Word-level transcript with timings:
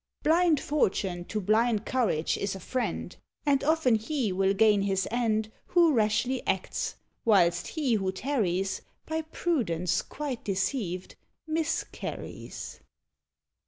Blind 0.23 0.59
fortune 0.59 1.25
to 1.25 1.39
blind 1.39 1.85
courage 1.85 2.35
is 2.35 2.55
a 2.55 2.59
friend; 2.59 3.15
And 3.45 3.63
often 3.63 3.93
he 3.93 4.31
will 4.31 4.55
gain 4.55 4.81
his 4.81 5.07
end 5.11 5.51
Who 5.67 5.93
rashly 5.93 6.41
acts; 6.47 6.95
whilst 7.23 7.67
he 7.67 7.93
who 7.93 8.11
tarries, 8.11 8.81
By 9.05 9.21
prudence 9.21 10.01
quite 10.01 10.43
deceived, 10.43 11.13
miscarries. 11.45 12.79